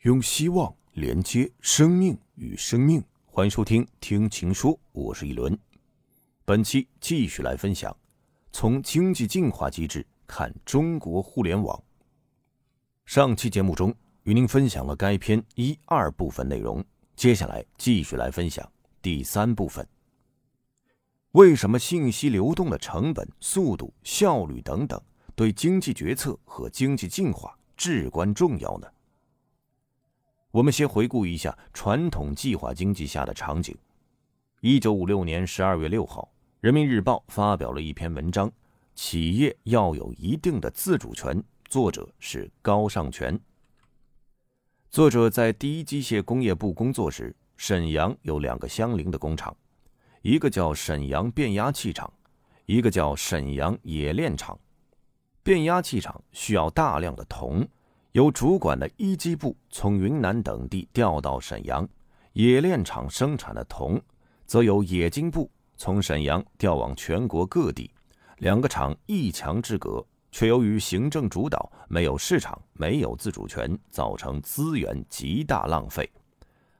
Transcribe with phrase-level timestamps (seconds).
[0.00, 5.58] 用希望连接生命与生命，欢迎收听《听情说》，我是一轮。
[6.46, 7.94] 本期继续来分享，
[8.50, 11.78] 从经济进化机制看中国互联网。
[13.04, 16.82] 上期节目中与您分享了该篇一二部分内容，
[17.14, 18.66] 接下来继续来分享
[19.02, 19.86] 第三部分。
[21.32, 24.98] 为什么信息流动的成本、速度、效率等等，
[25.34, 28.88] 对经济决策和经济进化至关重要呢？
[30.52, 33.76] 我们先回顾一下传统计划经济下的场景。
[34.60, 36.28] 一九五六年十二月六号，
[36.60, 38.50] 《人民日报》发表了一篇文章
[38.96, 43.38] ：“企业要有一定的自主权。”作者是高尚全。
[44.90, 49.56] 作者在第一机械工业部工作时，沈阳有两个相邻的工厂。
[50.22, 52.12] 一个叫沈阳变压器厂，
[52.66, 54.58] 一个叫沈阳冶炼厂。
[55.44, 57.64] 变压器厂需要大量的铜，
[58.12, 61.86] 由主管的一机部从云南等地调到沈阳；
[62.32, 64.00] 冶炼厂生产的铜，
[64.46, 67.88] 则由冶金部从沈阳调往全国各地。
[68.38, 76.10] 两个厂一墙之隔，却由于行政主导，没有市场，没有自主权，造成资源极大浪费。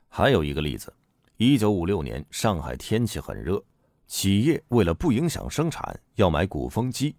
[0.08, 0.92] 还有一个例子。
[1.36, 3.62] 一九五六年，上海天气很热，
[4.06, 7.16] 企业为了不影响生产，要买鼓风机，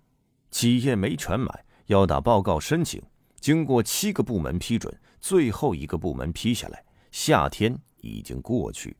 [0.51, 3.01] 企业没权买，要打报告申请，
[3.41, 8.95] 经过七个部门批准，最后一个部门批下来，夏天已经过去。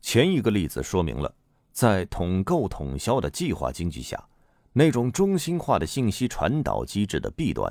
[0.00, 1.32] 前一个例子说明了，
[1.70, 4.26] 在统购统销的计划经济下，
[4.72, 7.70] 那种中心化的信息传导机制的弊端；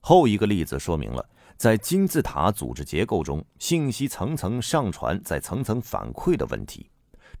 [0.00, 1.24] 后一个例子说明了。
[1.56, 6.90] 在金字塔组织结构中，信息层层上传，再层层反馈的问题，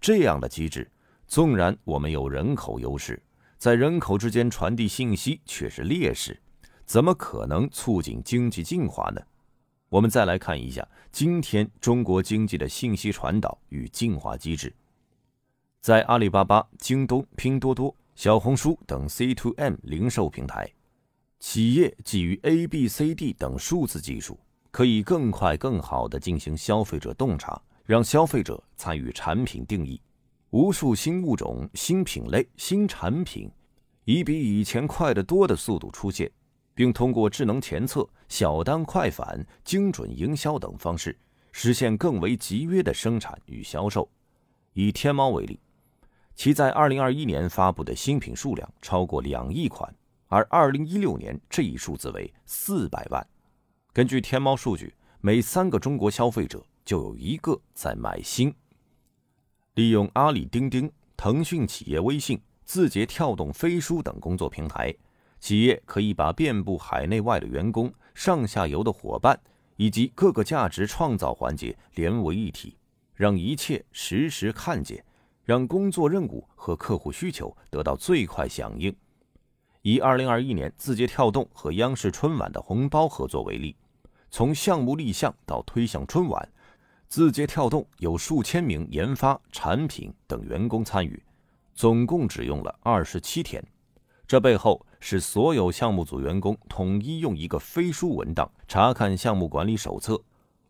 [0.00, 0.90] 这样的机制，
[1.26, 3.22] 纵然我们有人口优势，
[3.58, 6.40] 在人口之间传递信息却是劣势，
[6.86, 9.20] 怎么可能促进经济进化呢？
[9.88, 14.72] 我们再来看一下今天中国经济的信息传导与进化机制，
[15.80, 20.70] 在阿里巴巴、京东、拼多多、小红书等 C to M 零售平台。
[21.40, 24.38] 企业基于 A、B、C、D 等数字技术，
[24.70, 30.00] 可以更快、更好地进行消费者洞察，让消费者参与产品定义。
[30.50, 33.50] 无数新物种、新品类、新产品，
[34.04, 36.30] 以比以前快得多的速度出现，
[36.76, 41.18] 并通过智能前测、小单快返、精准营销等方式，
[41.50, 44.06] 实现更为集约的生产与销售。
[44.74, 45.58] 以天猫为例，
[46.34, 49.92] 其在2021年发布的新品数量超过两亿款。
[50.28, 53.26] 而二零一六年这一数字为四百万。
[53.92, 58.52] 根据天猫数据，每三个中国消费者就有一个在买新。
[59.74, 64.92] 利用阿里钉钉、腾讯企业微信、字节跳动飞书等工作平台，
[65.38, 69.38] 企业可以把遍布海内外的员工、上下游的伙伴
[69.76, 72.76] 以及各个价值创造环节连为一体，
[73.14, 75.04] 让一切实时看见，
[75.44, 78.94] 让工作任务和客户需求得到最快响应。
[79.82, 83.76] 以二零二一年字节跳动和央视春晚的红包合作为例，
[84.30, 86.48] 从项目立项到推向春晚，
[87.08, 91.22] 字节跳动有数千名研发、产品等员工参与，
[91.74, 93.62] 总共只用了二十七天。
[94.26, 100.20] 这背后是所有项目组员工统一用一个飞书文档查看项目管理手册，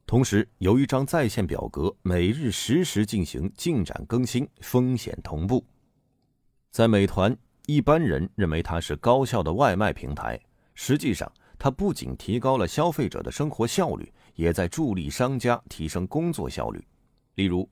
[0.06, 5.65] 同时有一张在线表格，每日实时进行进展更新，风险同步。
[6.70, 7.36] 在美团。
[7.69, 10.41] 一般人认为它是高效的外卖平台，
[10.76, 11.28] 实际上，
[11.59, 16.81] 它不仅提高了消费者的生活效率，也在助力商家提升工作效率。
[17.34, 17.69] 例如，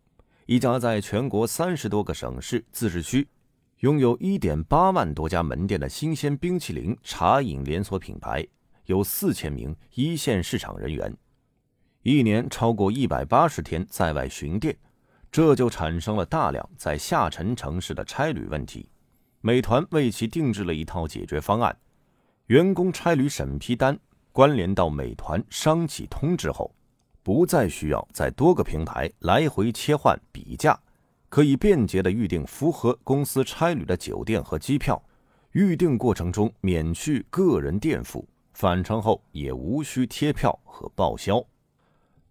[0.46, 3.28] 一家在全国三十多个省市自治区
[3.80, 8.46] 拥有一点八万多家门店的新鲜冰淇淋茶饮连锁品牌，
[8.86, 11.14] 有四千名一线市场人员，
[12.02, 14.74] 一年超过一百八十天在外巡店，
[15.30, 18.88] 这就产生了大量在下沉城市的差旅问题。
[19.40, 21.76] 美团为其定制了一套解决方案，
[22.46, 23.98] 员工差旅审批单
[24.32, 26.74] 关联到美团商企通之后，
[27.22, 30.78] 不再需要在多个平台来回切换比价，
[31.34, 35.02] 可以便捷的预订符合公司差旅的酒店和机票，
[35.50, 41.44] 预订过程中免去个人垫付，返程后也无需贴票和报销。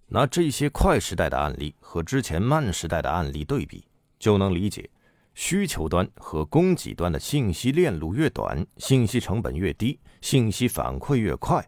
[0.07, 3.83] 拿这些快时代的案例和之前慢时代的案例对比，
[4.17, 4.89] 就能理解。
[5.33, 11.61] 需求端和供给端的信息链路越短，信息成本越低，信息反馈越快，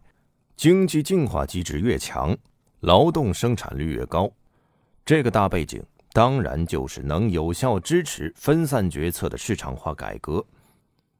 [0.56, 2.34] 经济进化机制越强，
[2.80, 4.32] 劳动生产率越高。
[5.04, 5.84] 这个大背景
[6.16, 10.42] 当然就是能有效支持分散决策的市场化改革，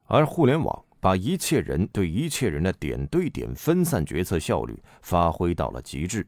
[0.05, 6.25] 而互联网把一切人对一切人的点对点分散决策效率发挥到了极致，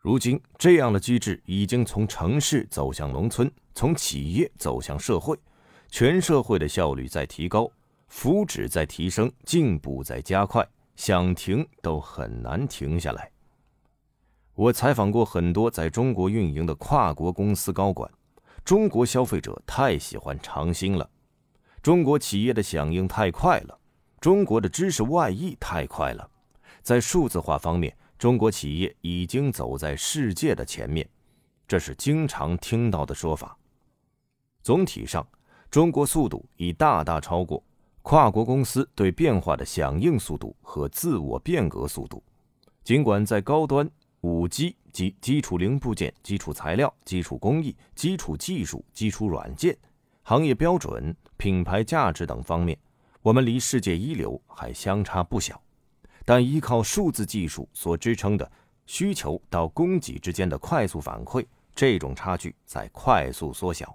[0.00, 5.38] 如今，这样的机制已经从城市走向农村，从企业走向社会，
[5.88, 7.70] 全社会的效率在提高，
[8.08, 10.66] 福祉在提升，进步在加快，
[10.96, 13.30] 想停都很难停下来。
[14.54, 18.08] 我采访过很多在中国运营的跨国公司高管，
[18.64, 21.10] 中国消费者太喜欢长兴了，
[21.82, 23.76] 中国企业的响应太快了，
[24.20, 26.30] 中国的知识外溢太快了，
[26.82, 27.96] 在数字化方面。
[28.16, 31.06] 中国企业已经走在世界的前面，
[31.66, 33.58] 这是经常听到的说法。
[34.62, 35.26] 总体上，
[35.68, 37.62] 中国速度已大大超过
[38.02, 42.22] 跨国公司对变化的响应速度和自我变革速度。
[42.84, 43.90] 尽管在高端、
[44.24, 49.76] 五 G 及基础零部件、基础材料、基础工艺、基础技术、基础软件、
[50.22, 52.78] 行业标准、品牌价值等方面，
[53.20, 55.60] 我们离世界一流还相差不小。
[56.24, 58.50] 但依靠数字技术所支撑的
[58.86, 61.44] 需求到供给之间的快速反馈，
[61.74, 63.94] 这种差距在快速缩小。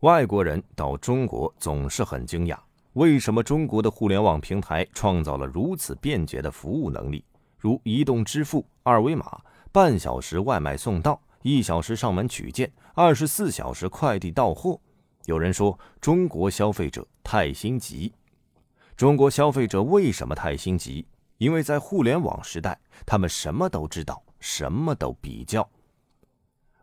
[0.00, 2.58] 外国人到中国总是很惊讶，
[2.92, 7.24] 为什么中国的互联网平台创造了如此便捷的服务能力，
[7.56, 14.80] 如移动支付、二维码、半小时外卖送到、一小时上门取件、二十四小时快递到货？
[15.26, 18.10] 有人说，中国消费者太心急。
[18.96, 21.06] 中国消费者为什么太心急？
[21.36, 25.68] 因为在互联网时代，他们什么都知道，什么都比较。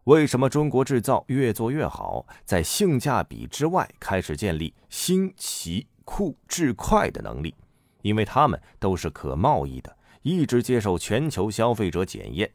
[0.04, 2.28] 为什么中国制造越做越好？
[2.46, 7.56] 在性价比之外，开始建立新奇酷智快的能力，
[8.04, 9.95] 因为他们都是可贸易的，
[10.26, 12.52] 一直接受全球消费者检验。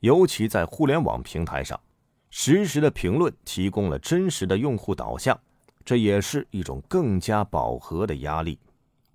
[0.00, 1.80] 尤其在互联网平台上，
[2.28, 5.40] 实时的评论提供了真实的用户导向，
[5.82, 8.58] 这也是一种更加饱和的压力。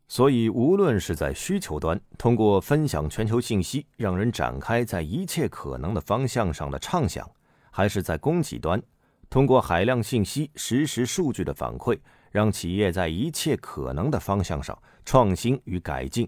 [0.07, 7.23] 所以，无论是在需求端，通过分享全球信息，让人展开在一切可能的方向上的畅想；
[7.69, 8.81] 还是在供给端，
[9.29, 11.99] 通过海量信息、实时数据的反馈，
[12.31, 14.75] 让企业在一切可能的方向上
[15.05, 16.27] 创新与改进，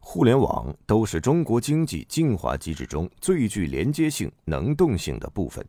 [0.00, 5.64] 互联网都是中国经济进化机制中最具连接性、能动性的部分。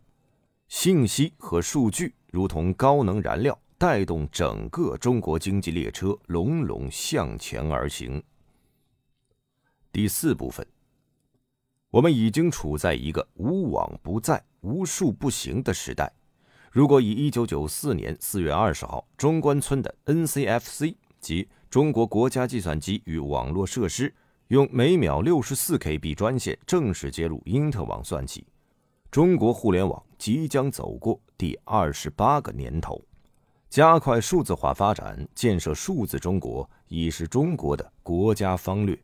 [0.67, 3.57] 信息和数据如同高能燃料。
[3.81, 8.21] 带动整个中国经济列车隆隆向前而行。
[9.91, 10.63] 第四部分，
[11.89, 16.13] 我们已经处在一个无网不在、无数不行的时代。
[16.69, 24.13] 如果以一九九四年四月二十号中关村的 NCFC 及中国国家计算机与网络设施
[24.51, 28.45] 用每秒六十四 KB 专线正式接入因特网算起，
[29.09, 33.01] 中国互联网即将走过第二十八个年头。
[33.69, 39.01] 加快数字化发展，建设数字中国，已是中国的国家方略。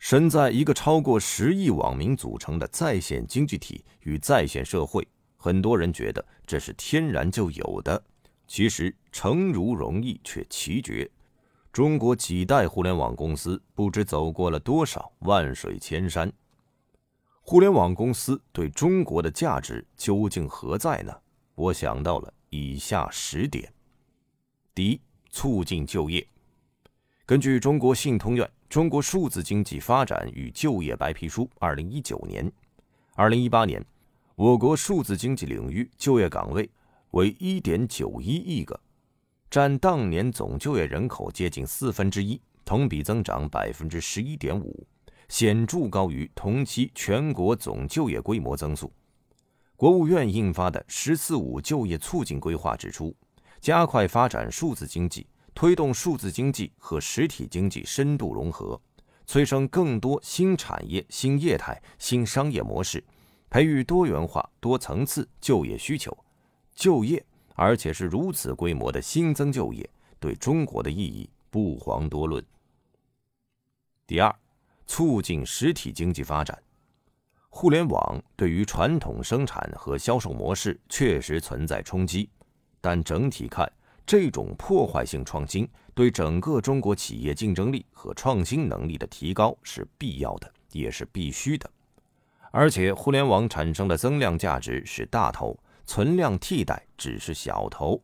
[0.00, 5.06] 身在一个超过十亿网民组成的在线经济体与在线社会，
[5.36, 8.02] 很多人觉得这是天然就有的。
[8.48, 11.08] 其实，诚如容易却奇绝。
[11.72, 16.30] 中国几代互联网公司不知走过了多少万水千山。
[17.40, 21.12] 互联网公司对中国的价值究竟何在呢？
[21.54, 23.72] 我想到了以下十点。
[24.74, 26.26] 第一，促进就业。
[27.24, 32.52] 根据中国信通院《中国数字经济发展与就业白皮书》（二零一九年），
[33.16, 33.82] 二零一八年，
[34.34, 36.68] 我国数字经济领域就业岗位
[37.12, 38.78] 为一点九一亿个，
[39.52, 44.86] 占当年总就业人口接近四分之一，同比增长百分之十一点五，
[45.28, 48.90] 显著高于同期全国总就业规模增速。
[49.76, 53.14] 国务院印发的“十四五”就业促进规划指出。
[53.60, 58.80] 加快发展数字经济，推动数字经济和实体经济深度融合，
[59.26, 63.04] 催生更多新产业、新业态、新商业模式，
[63.50, 66.16] 培育多元化、多层次就业需求、
[66.74, 67.22] 就业，
[67.54, 72.44] 而且是如此规模的新增就业，对中国的意义不遑多论。
[74.06, 74.34] 第二，
[74.86, 76.60] 促进实体经济发展。
[77.48, 82.28] 互联网对于传统生产和销售模式确实存在冲击。
[82.80, 83.70] 但整体看，
[84.04, 91.70] 这种破坏性创新对整个中国企业竞争力和创新能力的提高是必要的，也是必须的。
[92.50, 98.02] 而且，互联网产生的增量价值是大头，存量替代只是小头。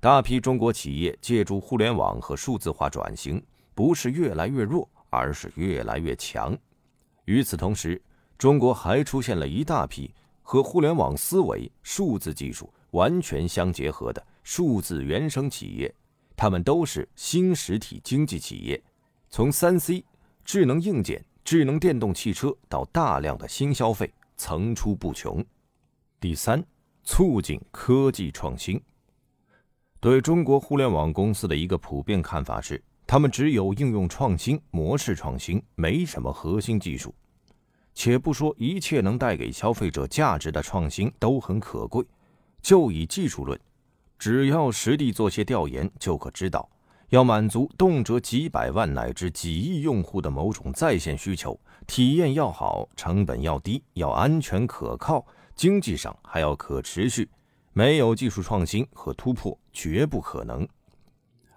[0.00, 3.42] 大批中国企业借助互联网和数字化转型，
[3.74, 6.56] 不是越来越弱，而是越来越强。
[7.24, 8.00] 与此同时，
[8.38, 12.72] 中国还出现了一大批和互联网思维、数字技术。
[12.92, 15.94] 完全相结合的数字原生企业，
[16.34, 18.82] 他们都是新实体经济企业。
[19.28, 20.02] 从三 C、
[20.44, 25.44] 智能硬件、智能电动汽车到大量的新消费、层出不穷。
[26.18, 26.64] 第三，
[27.06, 28.78] 促进科技创新。
[30.00, 37.14] 对中国互联网公司的一个普遍看法是，他们只有应用创新、模式创新，没什么核心技术。
[37.94, 42.04] 且不说一切能带给消费者价值的创新都很可贵，
[42.60, 43.58] 就以技术论，
[44.18, 46.68] 只要实地做些调研，就可知道。
[47.10, 55.24] 要满足动辄几百万乃至几亿用户的某种在线需求，体验要好，成本要低，要安全可靠，
[55.56, 57.28] 经济上还要可持续，
[57.72, 60.68] 没有技术创新和突破，绝不可能。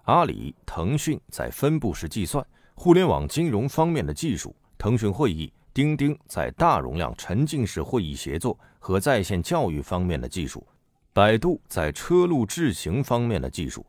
[0.04, 10.66] 阿里、腾讯在分布式计算、互联网金融方面的技术，腾讯会议、钉钉在大容量沉浸式会议协作和在线教育方面的技术，
[11.12, 13.84] 百度在车路智行方面的技术。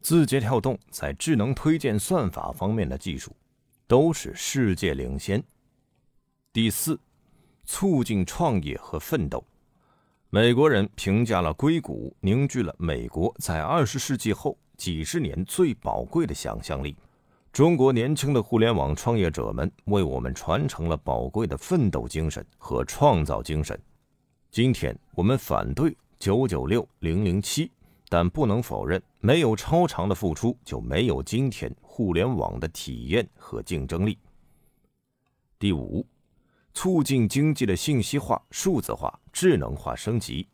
[0.00, 3.36] 字节跳动在智能推荐算法方面的技术，
[3.86, 5.44] 都是世界领先。
[6.50, 6.98] 第四，
[7.64, 9.44] 促进创业和奋斗。
[10.32, 16.96] 美国人评价了硅谷，凝聚了美国在二十世纪后几十年最宝贵的想象力。
[17.52, 23.76] 中国年轻的互联网创业者们为我们传承了宝贵的奋斗精神和创造精神。
[24.52, 27.68] 今天我们反对九九六零零七。
[28.08, 34.18] 但不能否认，没有超长的付出，就没有今天互联网的体验和竞争力。
[35.60, 36.04] 第五，
[36.74, 40.46] 促进经济的信息化、数字化、智能化升级。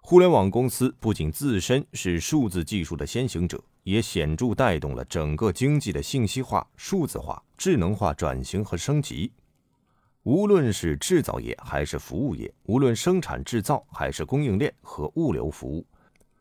[0.00, 9.32] 互联网公司不仅自身是数字技术的先行者，也显著带动了整个经济的信息化、数字化、智能化转型和升级。
[10.24, 15.86] 无论是制造业还是服务业，无论生产制造还是供应链和物流服务。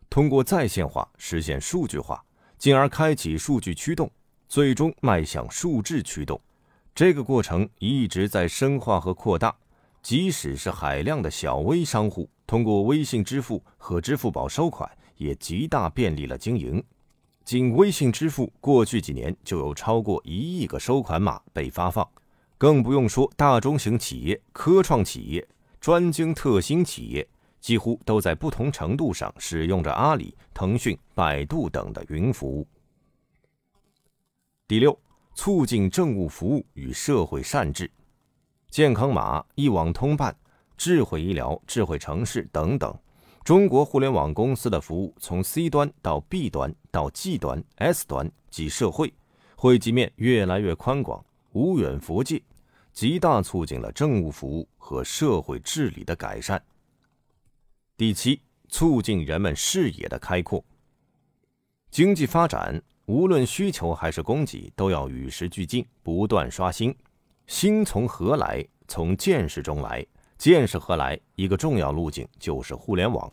[0.10, 2.24] 通过在线化实现数据化，
[2.58, 4.12] 进而开启数据驱动，
[4.48, 6.40] 最终迈向数字驱动。
[6.93, 9.55] 这个过程一直在深化和扩大。
[10.01, 16.83] 即使是海量的小微商户，通过微信支付和支付宝收款，也极大便利了经营。
[17.43, 22.07] 仅微信支付，过去几年就有超过一亿个收款码被发放，
[22.57, 25.48] 更不用说大中型企业、科创企业、
[25.79, 27.27] 专精特新企业。
[27.60, 32.67] 几乎都在不同程度上使用着阿里、腾讯、百度等的云服务。
[34.67, 34.98] 第六，
[35.33, 37.89] 促进政务服务与社会善治，
[38.69, 40.35] 健康码、一网通办、
[40.77, 42.93] 智慧医疗、智慧城市等等，
[43.43, 49.13] 中国互联网公司的服务从 C 端到 B 端到 G 端、S 端及社会，
[49.55, 51.23] 惠及面越来越宽广，
[51.53, 52.43] 无远弗届，
[52.91, 56.61] 极大促进了政务服务和社会治理的改善。
[57.97, 60.63] 第七，促进人们视野的开阔。
[61.89, 66.96] 经济发展无论需求还是供给，都要与时俱进，不断刷新。
[67.48, 68.65] 新从何来？
[68.88, 70.05] 从见识中来。
[70.38, 71.20] 见识何来？
[71.36, 73.31] 一个重要路径就是互联网。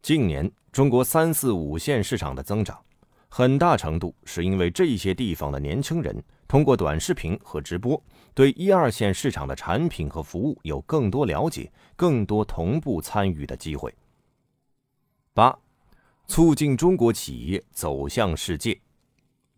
[0.00, 2.80] 近年，中国三四五线市场的增长，
[3.28, 8.02] 很大程度是因为这些地方的年轻人通过短视频和直播。
[8.34, 13.92] 对一二线市场的产品和服务有更多了解，更多同步参与的机会。
[15.34, 15.56] 八，
[16.28, 18.78] 促进中国企业走向世界。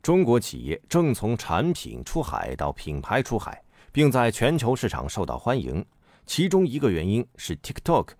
[0.00, 3.62] 中国企业正从产品出海到品牌出海，
[3.93, 5.85] 并在全球市场受到欢迎。
[6.25, 8.11] 其中一个原因是 TikTok、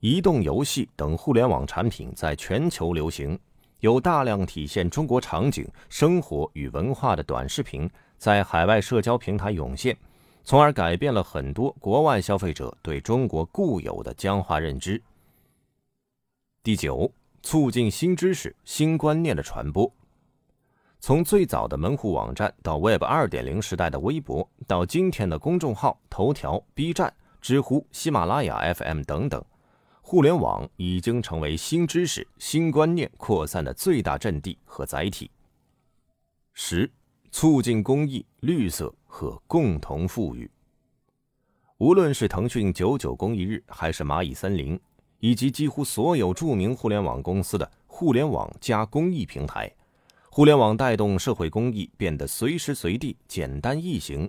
[0.00, 3.38] 移动游戏等互联网产品在全球流行，
[3.80, 7.88] 有大量体现中国场景、生活与文化的短视频。
[8.18, 9.96] 在海外社交平台涌现，
[10.44, 15.02] 从而改变了很多国外消费者对中国固有的僵化认知。
[16.62, 19.92] 第九，促进新知识、新观念的传播。
[21.00, 29.44] 从最早的门户网站到 Web 二点零时代的微博，到今天的公众号、头条、B 站、知乎、喜马拉雅 FM 等等，
[30.00, 35.30] 互联网已经成为新知识、新观念扩散的最大阵地和载体。
[36.54, 36.90] 十。
[37.34, 40.50] 促进公益、绿色和共同富裕。
[41.78, 44.78] 无论是腾讯九九公益日，还是蚂蚁森林，
[45.22, 49.72] 以及几乎所有著名互联网公司的互联网加公益平台，
[50.28, 54.28] 互联网带动社会公益变得随时随地、简单易行。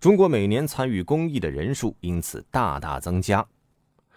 [0.00, 3.46] 中国每年参与公益的人数因此大大增加。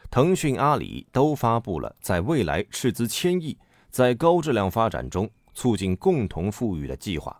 [0.09, 3.57] 腾讯、阿里都发布了在未来斥资千亿，
[3.89, 7.37] 在高质量发展中促进共同富裕的计划。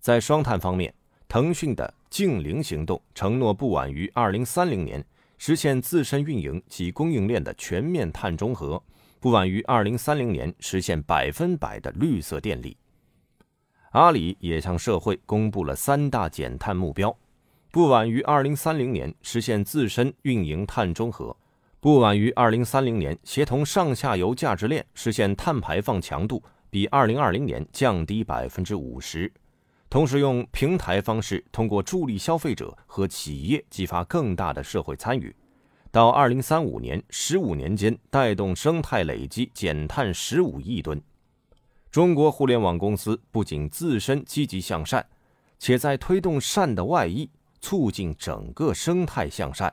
[0.00, 0.92] 在双碳方面，
[1.26, 5.02] 腾讯的净零行动承诺不晚于二零三零年
[5.38, 8.82] 实现自身运营及供应链的全面碳中和，
[9.20, 12.76] 不晚于二零三零年实现百分百的绿色电力。
[13.92, 17.16] 阿里也向社会公布了三大减碳目标：
[17.70, 21.34] 不晚于二零三零年实现自身运营碳中和，
[21.80, 29.32] 不晚于二零三零年协同上下游价值链实现碳排放强度比二零二零年降低百分之五十。
[29.90, 35.34] 同时，用平台方式，通过助力消费者和企业，激发更大的社会参与，
[35.90, 41.00] 到二零三五年十五年间，带动生态累积减碳十五亿吨。
[41.90, 45.06] 中国互联网公司不仅自身积极向善，
[45.58, 47.30] 且在推动善的外溢，
[47.62, 49.72] 促进整个生态向善。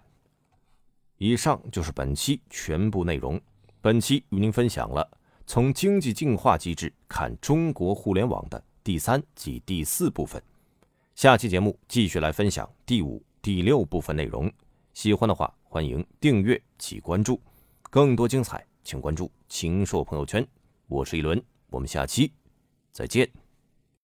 [1.17, 3.39] 以上就是本期全部内容。
[3.81, 5.05] 本期与您分享了
[5.45, 8.63] 从经济进化机制看中国互联网的。
[8.86, 10.39] 第三及第四部分，
[11.15, 14.50] 下期节目继续来分享第五、第六部分内容。
[14.94, 17.42] 喜欢的话，欢迎订阅及关注。
[17.82, 20.48] 更多精彩，请关注“秦朔朋友圈”。
[20.86, 22.32] 我是一轮，我们下期
[22.92, 23.45] 再见。